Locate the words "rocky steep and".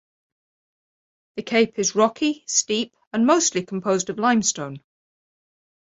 1.93-3.27